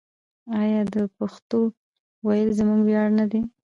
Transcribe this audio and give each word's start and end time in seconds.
آیا 0.61 0.81
د 0.93 0.95
پښتو 1.17 1.59
ویل 2.25 2.49
زموږ 2.59 2.79
ویاړ 2.85 3.07
نه 3.19 3.25
دی؟ 3.31 3.41